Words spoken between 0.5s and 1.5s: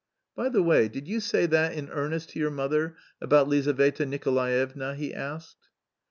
way, did you say